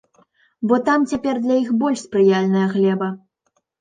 [0.69, 3.15] Бо там цяпер для іх больш спрыяльная глеба.